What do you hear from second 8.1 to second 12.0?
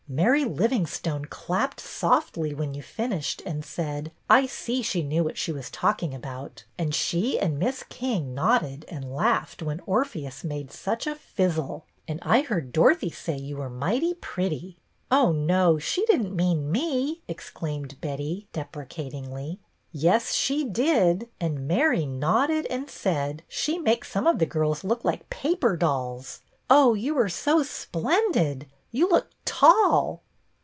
nodded and laughed when Orpheus made such a fizzle.